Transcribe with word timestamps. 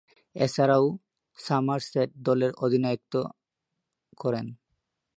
এছাড়াও, 0.35 0.85
সমারসেট 1.37 2.09
দলের 2.27 2.51
অধিনায়কত্ব 2.65 3.13
করেন। 4.17 4.47